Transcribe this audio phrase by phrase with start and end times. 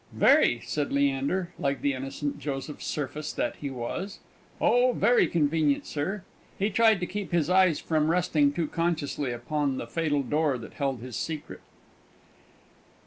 [0.13, 4.17] "Very," said Leander (like the innocent Joseph Surface that he was);
[4.59, 6.23] "oh, very convenient, sir."
[6.57, 10.73] He tried to keep his eyes from resting too consciously upon the fatal door that
[10.73, 11.61] held his secret.